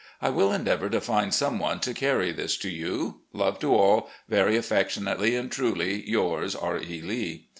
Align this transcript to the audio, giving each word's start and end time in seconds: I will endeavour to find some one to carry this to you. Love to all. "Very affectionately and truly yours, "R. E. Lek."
I 0.19 0.31
will 0.31 0.51
endeavour 0.51 0.89
to 0.89 0.99
find 0.99 1.31
some 1.31 1.59
one 1.59 1.79
to 1.81 1.93
carry 1.93 2.31
this 2.31 2.57
to 2.57 2.69
you. 2.71 3.19
Love 3.33 3.59
to 3.59 3.75
all. 3.75 4.09
"Very 4.27 4.57
affectionately 4.57 5.35
and 5.35 5.51
truly 5.51 6.09
yours, 6.09 6.55
"R. 6.55 6.79
E. 6.81 7.03
Lek." 7.03 7.41